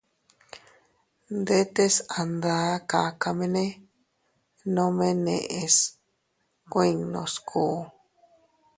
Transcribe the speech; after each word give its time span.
Ndetes 1.41 1.93
a 2.19 2.21
nda 2.33 2.55
kakamene 2.89 3.65
nome 4.75 5.07
neʼes 5.25 5.75
kuinnu 6.71 7.21
sku. 7.33 7.63